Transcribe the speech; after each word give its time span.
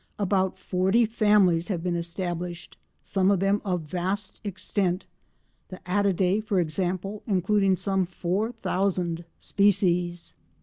About 0.17 0.57
forty 0.57 1.05
families 1.05 1.67
have 1.67 1.83
been 1.83 1.95
established, 1.95 2.75
some 3.03 3.29
of 3.29 3.39
them 3.39 3.61
of 3.63 3.81
vast 3.83 4.41
extent, 4.43 5.05
the 5.67 5.79
Attidae, 5.85 6.41
for 6.43 6.59
example, 6.59 7.21
including 7.27 7.75
some 7.75 8.07
four 8.07 8.51
thousand 8.51 9.25
species. 9.37 10.33